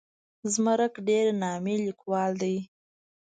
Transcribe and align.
زمرک 0.53 0.93
ډېر 1.07 1.25
نامي 1.41 1.75
لیکوال 1.85 2.31
دی. 2.41 2.55